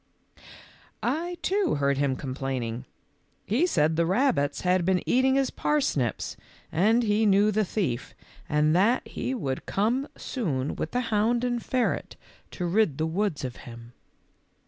[1.03, 2.85] "I, too, heard him complaining.
[3.45, 6.35] He said the rabbits had been eating his parsnips,
[6.71, 8.15] and he knew the thief,
[8.49, 10.69] and that he would come 134 THE LITTLE FORESTERS.
[10.71, 12.15] soon with the hound and ferret
[12.49, 13.93] to rid the woods of him."